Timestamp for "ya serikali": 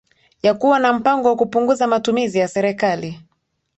2.39-3.19